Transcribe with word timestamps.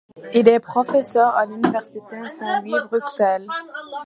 Il 0.33 0.49
est 0.49 0.59
Professeur 0.59 1.35
à 1.35 1.45
l'Université 1.45 2.27
Saint-Louis– 2.27 2.73
Bruxelles. 2.89 3.47